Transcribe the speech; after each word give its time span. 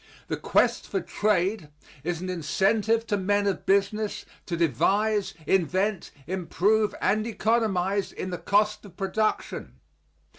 The 0.29 0.35
quest 0.37 0.87
for 0.87 0.99
trade 0.99 1.69
is 2.03 2.21
an 2.21 2.29
incentive 2.31 3.05
to 3.05 3.17
men 3.17 3.45
of 3.45 3.67
business 3.67 4.25
to 4.47 4.57
devise, 4.57 5.35
invent, 5.45 6.09
improve 6.25 6.95
and 6.99 7.27
economize 7.27 8.11
in 8.11 8.31
the 8.31 8.39
cost 8.39 8.83
of 8.83 8.97
production. 8.97 9.75